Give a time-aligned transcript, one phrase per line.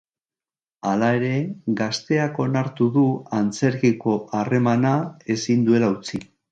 [0.91, 1.29] Hala ere,
[1.81, 3.05] gazteak onartu du
[3.43, 4.97] antzerkiko harremana
[5.37, 6.27] ezin duela utzi.